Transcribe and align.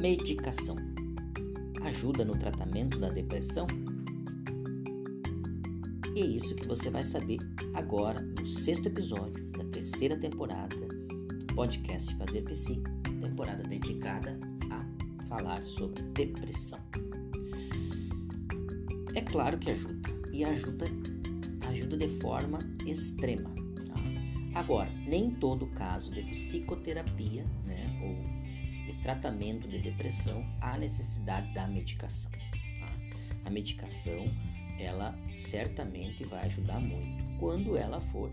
Medicação 0.00 0.76
ajuda 1.82 2.24
no 2.24 2.32
tratamento 2.32 2.98
da 2.98 3.10
depressão? 3.10 3.66
E 6.16 6.22
é 6.22 6.24
isso 6.24 6.54
que 6.54 6.66
você 6.66 6.88
vai 6.88 7.04
saber 7.04 7.38
agora 7.74 8.22
no 8.22 8.46
sexto 8.46 8.86
episódio 8.86 9.44
da 9.50 9.64
terceira 9.64 10.16
temporada 10.16 10.74
do 10.74 11.54
podcast 11.54 12.14
Fazer 12.14 12.40
Psi, 12.44 12.82
temporada 13.20 13.62
dedicada 13.62 14.40
a 14.70 15.26
falar 15.26 15.62
sobre 15.62 16.02
depressão. 16.14 16.80
É 19.14 19.20
claro 19.20 19.58
que 19.58 19.70
ajuda, 19.70 20.10
e 20.32 20.44
ajuda, 20.44 20.86
ajuda 21.68 21.98
de 21.98 22.08
forma 22.08 22.58
extrema. 22.86 23.50
Tá? 23.86 24.60
Agora, 24.60 24.90
nem 25.06 25.30
todo 25.30 25.66
caso 25.66 26.10
de 26.10 26.22
psicoterapia, 26.22 27.44
né, 27.66 28.00
ou 28.02 28.39
tratamento 29.02 29.68
de 29.68 29.78
depressão 29.78 30.44
há 30.60 30.76
necessidade 30.76 31.52
da 31.52 31.66
medicação. 31.66 32.30
Tá? 32.30 32.92
A 33.44 33.50
medicação, 33.50 34.32
ela 34.78 35.18
certamente 35.32 36.24
vai 36.24 36.46
ajudar 36.46 36.80
muito 36.80 37.38
quando 37.38 37.76
ela 37.76 38.00
for 38.00 38.30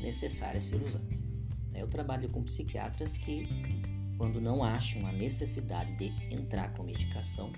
necessária 0.00 0.60
ser 0.60 0.82
usada. 0.82 1.18
Eu 1.74 1.86
trabalho 1.86 2.28
com 2.28 2.42
psiquiatras 2.42 3.16
que, 3.16 3.46
quando 4.16 4.40
não 4.40 4.64
acham 4.64 5.06
a 5.06 5.12
necessidade 5.12 5.94
de 5.96 6.06
entrar 6.34 6.72
com 6.74 6.82
medicação 6.82 7.52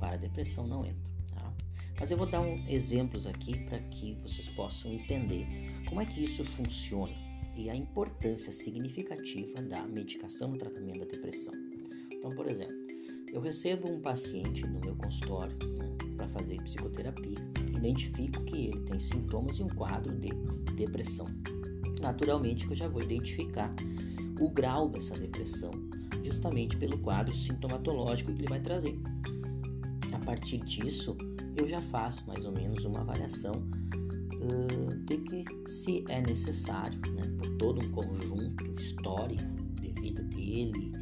para 0.00 0.16
depressão, 0.16 0.66
não 0.66 0.84
entram. 0.86 1.10
Tá? 1.34 1.52
Mas 2.00 2.10
eu 2.10 2.16
vou 2.16 2.26
dar 2.26 2.40
um, 2.40 2.66
exemplos 2.66 3.26
aqui 3.26 3.58
para 3.64 3.78
que 3.80 4.14
vocês 4.22 4.48
possam 4.48 4.92
entender 4.92 5.46
como 5.86 6.00
é 6.00 6.06
que 6.06 6.24
isso 6.24 6.44
funciona 6.44 7.12
e 7.54 7.68
a 7.68 7.74
importância 7.74 8.52
significativa 8.52 9.60
da 9.60 9.82
medicação 9.82 10.48
no 10.48 10.56
tratamento 10.56 11.00
da 11.00 11.06
depressão. 11.06 11.52
Então, 12.18 12.30
por 12.30 12.46
exemplo, 12.46 12.76
eu 13.32 13.40
recebo 13.40 13.90
um 13.90 14.00
paciente 14.00 14.66
no 14.66 14.80
meu 14.80 14.94
consultório 14.96 15.56
né, 15.78 15.88
para 16.16 16.28
fazer 16.28 16.60
psicoterapia, 16.62 17.38
identifico 17.76 18.42
que 18.44 18.66
ele 18.66 18.80
tem 18.80 18.98
sintomas 18.98 19.58
e 19.58 19.62
um 19.62 19.68
quadro 19.68 20.14
de 20.16 20.28
depressão. 20.74 21.26
Naturalmente, 22.00 22.68
eu 22.68 22.76
já 22.76 22.88
vou 22.88 23.02
identificar 23.02 23.72
o 24.40 24.50
grau 24.50 24.88
dessa 24.88 25.14
depressão, 25.14 25.70
justamente 26.24 26.76
pelo 26.76 26.98
quadro 26.98 27.34
sintomatológico 27.34 28.32
que 28.32 28.40
ele 28.40 28.48
vai 28.48 28.60
trazer. 28.60 28.98
A 30.12 30.18
partir 30.18 30.58
disso, 30.58 31.16
eu 31.56 31.68
já 31.68 31.80
faço 31.80 32.26
mais 32.26 32.44
ou 32.44 32.52
menos 32.52 32.84
uma 32.84 33.00
avaliação 33.00 33.52
uh, 33.54 34.94
de 35.04 35.18
que 35.18 35.44
se 35.68 36.04
é 36.08 36.20
necessário, 36.20 37.00
né, 37.12 37.22
por 37.38 37.48
todo 37.56 37.80
um 37.80 37.90
conjunto 37.90 38.64
histórico 38.80 39.44
de 39.80 40.00
vida 40.00 40.22
dele, 40.24 40.92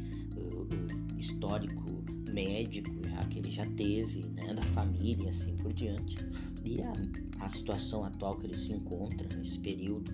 histórico 1.27 2.03
médico 2.33 2.91
já 3.07 3.25
que 3.25 3.39
ele 3.39 3.51
já 3.51 3.65
teve, 3.65 4.25
né, 4.27 4.53
da 4.53 4.63
família 4.63 5.25
e 5.25 5.29
assim 5.29 5.55
por 5.57 5.73
diante. 5.73 6.17
E 6.63 6.81
a, 6.81 7.45
a 7.45 7.49
situação 7.49 8.03
atual 8.03 8.37
que 8.37 8.45
ele 8.45 8.57
se 8.57 8.73
encontra 8.73 9.27
nesse 9.35 9.59
período 9.59 10.13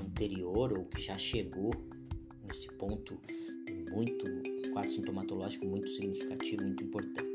anterior 0.00 0.72
ou 0.76 0.84
que 0.84 1.02
já 1.02 1.16
chegou 1.16 1.72
nesse 2.46 2.68
ponto 2.72 3.18
muito 3.92 4.24
quadro 4.72 4.90
sintomatológico 4.90 5.66
muito 5.66 5.88
significativo, 5.88 6.62
muito 6.62 6.84
importante. 6.84 7.28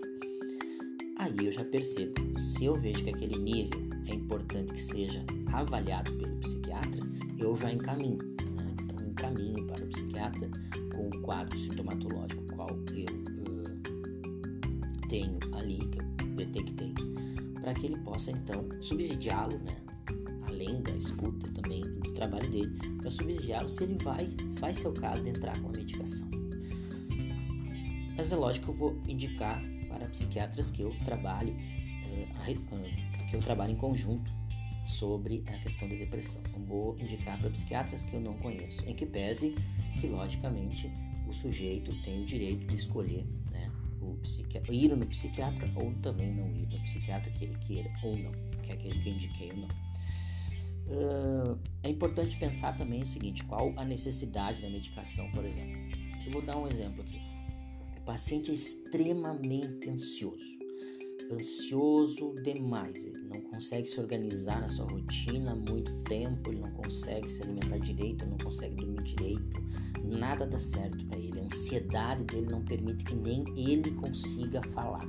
Aí 1.18 1.36
eu 1.46 1.52
já 1.52 1.64
percebo, 1.64 2.14
se 2.40 2.66
eu 2.66 2.76
vejo 2.76 3.03
que 3.03 3.09
aquele 3.09 3.38
nível 3.38 3.80
é 4.08 4.14
importante 4.14 4.73
que 4.73 4.81
seja 4.81 5.23
avaliado 5.52 6.12
pelo 6.14 6.36
psiquiatra, 6.38 7.02
eu 7.38 7.56
já 7.58 7.72
encaminho. 7.72 8.18
Né? 8.56 8.76
Então 8.84 9.06
encaminho 9.06 9.66
para 9.66 9.84
o 9.84 9.88
psiquiatra 9.88 10.50
com 10.94 11.08
o 11.08 11.22
quadro 11.22 11.58
sintomatológico 11.58 12.44
tenho 15.16 15.40
ali, 15.53 15.78
que 15.78 16.00
eu 16.00 16.36
detectei, 16.36 16.94
para 17.62 17.74
que 17.74 17.86
ele 17.86 17.98
possa 18.00 18.31
então 18.31 18.68
subsidiá-lo, 18.81 19.58
né? 19.59 19.78
além 20.48 20.81
da 20.81 20.92
escuta 20.92 21.50
também 21.53 21.84
do 21.84 22.14
trabalho 22.14 22.50
dele, 22.50 22.78
para 22.98 23.09
subsidiá-lo 23.09 23.70
se 23.70 23.84
ele 23.84 23.98
vai, 24.03 24.28
se 24.50 24.59
vai 24.59 24.74
ser 24.74 24.90
o 24.90 24.94
caso 24.94 25.24
de 25.24 25.30
entrar 25.30 25.58
com 25.62 25.70
a 25.70 25.72
medicação. 25.72 26.30
Mas 28.18 28.31
é 28.31 28.36
lógico 28.36 28.66
que 28.66 28.72
eu 28.72 28.76
vou 28.76 29.02
indicar 29.08 29.62
para 29.88 30.08
psiquiatras 30.09 30.70
que 30.70 30.81
eu 30.81 30.94
trabalho, 31.06 31.53
uh, 31.53 33.26
que 33.30 33.36
eu 33.36 33.40
trabalho 33.40 33.72
em 33.72 33.78
conjunto 33.78 34.30
sobre 34.84 35.44
a 35.47 35.58
questão 35.59 35.88
da 35.88 35.96
depressão. 35.96 36.42
Não 36.52 36.66
vou 36.66 36.97
indicar 37.00 37.40
para 37.40 37.50
psiquiatras 37.50 38.03
que 38.03 38.14
eu 38.14 38.22
não 38.22 38.34
conheço, 38.36 38.88
em 38.88 38.94
que 38.94 39.06
pese 39.06 39.56
que, 40.00 40.08
logicamente, 40.08 40.92
o 41.28 41.34
sujeito 41.34 41.94
tem 42.03 42.22
o 42.22 42.26
direito 42.26 42.68
de 42.68 42.76
escolher 42.76 43.26
o 44.11 44.17
psiquiatra, 44.17 44.73
ir 44.73 44.95
no 44.95 45.05
psiquiatra 45.05 45.71
ou 45.75 45.93
também 45.95 46.33
não 46.33 46.47
ir 46.51 46.67
no 46.67 46.81
psiquiatra 46.83 47.31
que 47.31 47.45
ele 47.45 47.57
queira 47.59 47.89
ou 48.03 48.17
não, 48.17 48.31
que 48.61 48.71
é 48.71 48.73
aquele 48.73 48.99
que 48.99 49.09
indiquei 49.09 49.51
ou 49.51 49.57
não. 49.57 49.67
Uh, 50.88 51.59
é 51.81 51.89
importante 51.89 52.38
pensar 52.38 52.77
também 52.77 53.01
o 53.01 53.05
seguinte: 53.05 53.43
qual 53.45 53.73
a 53.75 53.83
necessidade 53.83 54.61
da 54.61 54.69
medicação, 54.69 55.29
por 55.31 55.43
exemplo. 55.43 55.75
Eu 56.25 56.31
vou 56.31 56.41
dar 56.41 56.57
um 56.57 56.67
exemplo 56.67 57.01
aqui. 57.01 57.19
O 57.97 58.01
paciente 58.01 58.51
é 58.51 58.53
extremamente 58.53 59.89
ansioso, 59.89 60.59
ansioso 61.31 62.35
demais, 62.43 63.03
ele 63.03 63.17
não 63.33 63.41
consegue 63.41 63.87
se 63.87 63.99
organizar 63.99 64.61
na 64.61 64.67
sua 64.67 64.85
rotina 64.85 65.51
há 65.51 65.55
muito 65.55 65.91
tempo, 66.03 66.51
ele 66.51 66.61
não 66.61 66.72
consegue 66.72 67.29
se 67.29 67.41
alimentar 67.41 67.79
direito, 67.79 68.25
não 68.25 68.37
consegue 68.37 68.75
dormir 68.75 69.03
direito, 69.03 69.61
nada 70.05 70.45
dá 70.45 70.59
certo 70.59 71.05
para 71.05 71.19
ele. 71.19 71.39
A 71.39 71.43
ansiedade 71.43 72.23
dele 72.23 72.47
não 72.47 72.63
permite 72.63 73.03
que 73.03 73.16
nem 73.16 73.43
ele 73.55 73.91
consiga 73.91 74.61
falar 74.71 75.05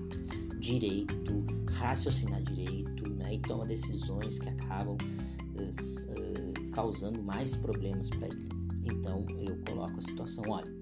direito, 0.58 1.44
raciocinar 1.70 2.42
direito, 2.42 3.08
né? 3.10 3.34
E 3.34 3.38
toma 3.40 3.66
decisões 3.66 4.38
que 4.38 4.48
acabam 4.48 4.96
uh, 4.96 6.70
causando 6.72 7.22
mais 7.22 7.56
problemas 7.56 8.10
para 8.10 8.26
ele. 8.26 8.48
Então 8.84 9.26
eu 9.38 9.56
coloco 9.66 9.98
a 9.98 10.00
situação, 10.00 10.44
olha, 10.48 10.72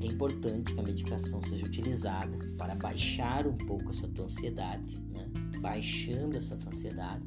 é 0.00 0.06
importante 0.06 0.74
que 0.74 0.80
a 0.80 0.82
medicação 0.82 1.42
seja 1.42 1.64
utilizada 1.66 2.36
para 2.58 2.74
baixar 2.74 3.46
um 3.46 3.56
pouco 3.56 3.90
essa 3.90 4.08
tua 4.08 4.24
ansiedade, 4.24 5.00
né? 5.14 5.30
Baixando 5.62 6.36
essa 6.36 6.56
tua 6.56 6.72
ansiedade, 6.72 7.22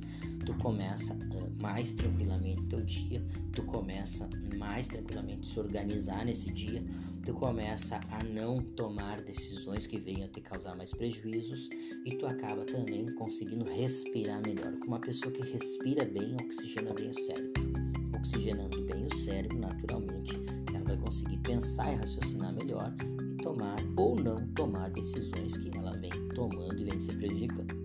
tu 0.45 0.53
começa 0.55 1.13
uh, 1.13 1.61
mais 1.61 1.95
tranquilamente 1.95 2.61
teu 2.63 2.81
dia, 2.81 3.25
tu 3.53 3.63
começa 3.63 4.29
mais 4.57 4.89
tranquilamente 4.89 5.47
se 5.47 5.57
organizar 5.57 6.25
nesse 6.25 6.51
dia, 6.51 6.83
tu 7.23 7.33
começa 7.33 7.99
a 8.11 8.23
não 8.23 8.59
tomar 8.59 9.21
decisões 9.21 9.87
que 9.87 9.97
venham 9.97 10.25
a 10.25 10.27
te 10.27 10.41
causar 10.41 10.75
mais 10.75 10.91
prejuízos 10.91 11.69
e 12.05 12.17
tu 12.17 12.25
acaba 12.25 12.65
também 12.65 13.05
conseguindo 13.15 13.63
respirar 13.71 14.41
melhor. 14.45 14.73
Com 14.79 14.87
uma 14.87 14.99
pessoa 14.99 15.31
que 15.31 15.41
respira 15.41 16.03
bem, 16.03 16.35
oxigena 16.35 16.93
bem 16.93 17.11
o 17.11 17.13
cérebro. 17.13 17.63
Oxigenando 18.19 18.81
bem 18.81 19.05
o 19.05 19.15
cérebro, 19.15 19.57
naturalmente, 19.57 20.33
ela 20.73 20.83
vai 20.83 20.97
conseguir 20.97 21.37
pensar 21.37 21.93
e 21.93 21.95
raciocinar 21.95 22.53
melhor 22.53 22.93
e 22.99 23.37
tomar 23.37 23.77
ou 23.95 24.15
não 24.15 24.45
tomar 24.49 24.89
decisões 24.91 25.55
que 25.57 25.71
ela 25.77 25.97
vem 25.97 26.11
tomando 26.35 26.77
e 26.79 26.83
vem 26.83 26.99
se 26.99 27.15
prejudicando. 27.15 27.84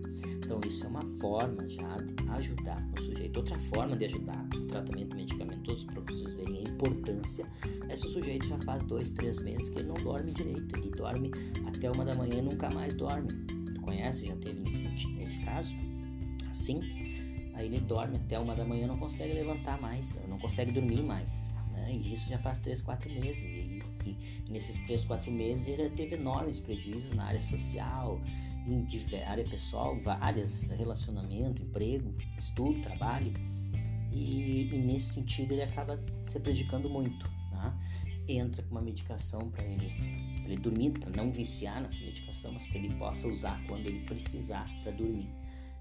Então, 0.51 0.59
isso 0.67 0.85
é 0.85 0.89
uma 0.89 1.01
forma 1.21 1.65
já 1.69 1.97
de 2.01 2.29
ajudar 2.29 2.85
o 2.97 3.01
sujeito. 3.01 3.37
Outra 3.37 3.57
forma 3.57 3.95
de 3.95 4.03
ajudar 4.03 4.45
o 4.53 4.67
tratamento 4.67 5.15
medicamentoso, 5.15 5.85
para 5.85 6.01
vocês 6.01 6.33
verem 6.33 6.57
a 6.57 6.69
importância, 6.69 7.45
é 7.87 7.95
se 7.95 8.05
o 8.05 8.09
sujeito 8.09 8.45
já 8.45 8.57
faz 8.57 8.83
dois, 8.83 9.09
três 9.11 9.39
meses 9.39 9.69
que 9.69 9.79
ele 9.79 9.87
não 9.87 9.95
dorme 9.95 10.33
direito. 10.33 10.77
Ele 10.77 10.89
dorme 10.89 11.31
até 11.65 11.89
uma 11.89 12.03
da 12.03 12.13
manhã 12.13 12.39
e 12.39 12.41
nunca 12.41 12.69
mais 12.69 12.93
dorme. 12.93 13.29
Tu 13.73 13.79
conhece? 13.79 14.25
Já 14.25 14.35
teve 14.35 14.59
nesse, 14.59 14.89
nesse 15.13 15.39
caso? 15.39 15.73
Assim? 16.49 16.81
Aí 17.53 17.67
ele 17.67 17.79
dorme 17.79 18.17
até 18.17 18.37
uma 18.37 18.53
da 18.53 18.65
manhã 18.65 18.87
não 18.87 18.97
consegue 18.97 19.31
levantar 19.31 19.79
mais, 19.79 20.17
não 20.27 20.37
consegue 20.37 20.73
dormir 20.73 21.01
mais. 21.01 21.45
Né? 21.81 21.93
E 21.93 22.13
isso 22.13 22.29
já 22.29 22.37
faz 22.37 22.57
três, 22.57 22.81
quatro 22.81 23.09
meses. 23.11 23.43
E, 23.43 23.81
e, 24.05 24.51
nesses 24.51 24.75
três, 24.85 25.03
quatro 25.03 25.31
meses 25.31 25.67
ele 25.67 25.89
teve 25.89 26.15
enormes 26.15 26.59
prejuízos 26.59 27.13
na 27.13 27.25
área 27.25 27.41
social, 27.41 28.21
em 28.67 28.85
área 29.25 29.43
pessoal, 29.43 29.99
várias, 29.99 30.69
relacionamento, 30.69 31.61
emprego, 31.61 32.13
estudo, 32.37 32.79
trabalho, 32.81 33.33
e, 34.11 34.69
e 34.71 34.77
nesse 34.77 35.15
sentido 35.15 35.53
ele 35.53 35.63
acaba 35.63 35.99
se 36.27 36.39
prejudicando 36.39 36.89
muito. 36.89 37.29
Tá? 37.49 37.75
Entra 38.27 38.61
com 38.63 38.71
uma 38.71 38.81
medicação 38.81 39.49
para 39.49 39.65
ele, 39.65 39.91
ele 40.45 40.57
dormir, 40.57 40.91
para 40.91 41.09
não 41.09 41.31
viciar 41.31 41.81
nessa 41.81 41.99
medicação, 41.99 42.51
mas 42.53 42.65
que 42.65 42.77
ele 42.77 42.93
possa 42.95 43.27
usar 43.27 43.61
quando 43.67 43.87
ele 43.87 44.05
precisar 44.05 44.69
para 44.83 44.91
dormir. 44.91 45.29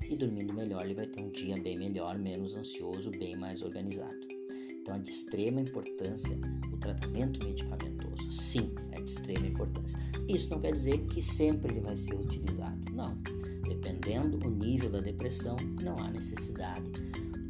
E 0.02 0.16
dormindo 0.16 0.52
melhor, 0.54 0.84
ele 0.84 0.94
vai 0.94 1.06
ter 1.06 1.20
um 1.20 1.30
dia 1.30 1.56
bem 1.60 1.78
melhor, 1.78 2.18
menos 2.18 2.54
ansioso, 2.54 3.10
bem 3.10 3.36
mais 3.36 3.60
organizado. 3.62 4.39
Então 4.80 4.94
é 4.94 4.98
de 4.98 5.10
extrema 5.10 5.60
importância 5.60 6.38
o 6.72 6.76
tratamento 6.76 7.44
medicamentoso. 7.44 8.32
Sim, 8.32 8.74
é 8.92 9.00
de 9.00 9.10
extrema 9.10 9.46
importância. 9.46 9.98
Isso 10.28 10.50
não 10.50 10.60
quer 10.60 10.72
dizer 10.72 10.98
que 11.06 11.22
sempre 11.22 11.72
ele 11.72 11.80
vai 11.80 11.96
ser 11.96 12.14
utilizado. 12.14 12.78
Não. 12.92 13.16
Dependendo 13.62 14.38
do 14.38 14.50
nível 14.50 14.90
da 14.90 15.00
depressão, 15.00 15.56
não 15.82 15.96
há 15.98 16.10
necessidade 16.10 16.90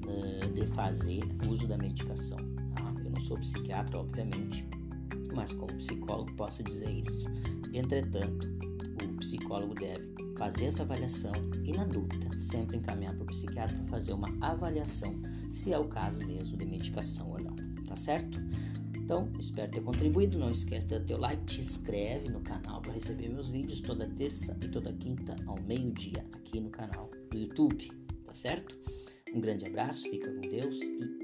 uh, 0.07 0.53
de 0.53 0.67
fazer 0.69 1.23
uso 1.49 1.67
da 1.67 1.79
medicação. 1.79 2.39
Tá? 2.75 2.95
Eu 3.05 3.11
não 3.11 3.21
sou 3.23 3.39
psiquiatra, 3.39 3.99
obviamente, 3.99 4.67
mas 5.35 5.53
como 5.53 5.75
psicólogo 5.75 6.33
posso 6.35 6.63
dizer 6.63 6.91
isso. 6.91 7.25
Entretanto, 7.73 8.61
psicólogo 9.21 9.75
deve 9.75 10.13
fazer 10.37 10.67
essa 10.67 10.83
avaliação 10.83 11.33
e, 11.63 11.73
na 11.73 11.85
dúvida, 11.85 12.29
sempre 12.41 12.79
encaminhar 12.79 13.15
para 13.15 13.23
o 13.23 13.27
psiquiatra 13.27 13.77
para 13.77 13.87
fazer 13.87 14.13
uma 14.13 14.29
avaliação 14.41 15.15
se 15.53 15.73
é 15.73 15.79
o 15.79 15.89
caso 15.89 16.21
mesmo 16.27 16.57
de 16.57 16.65
medicação 16.65 17.31
ou 17.31 17.41
não, 17.41 17.57
tá 17.87 17.97
certo? 17.97 18.39
Então, 18.97 19.29
espero 19.41 19.71
ter 19.71 19.81
contribuído. 19.81 20.39
Não 20.39 20.51
esquece 20.51 20.87
de 20.87 20.99
dar 20.99 21.05
teu 21.05 21.19
like, 21.19 21.45
te 21.45 21.61
inscreve 21.61 22.29
no 22.29 22.41
canal 22.41 22.81
para 22.81 22.93
receber 22.93 23.29
meus 23.29 23.49
vídeos 23.49 23.81
toda 23.81 24.09
terça 24.09 24.57
e 24.63 24.69
toda 24.69 24.93
quinta 24.93 25.35
ao 25.47 25.61
meio-dia 25.63 26.25
aqui 26.33 26.61
no 26.61 26.71
canal 26.71 27.11
do 27.29 27.37
YouTube, 27.37 27.91
tá 28.25 28.35
certo? 28.35 28.79
Um 29.35 29.41
grande 29.41 29.67
abraço, 29.67 30.03
fica 30.09 30.33
com 30.33 30.41
Deus 30.41 30.81
e 30.81 31.21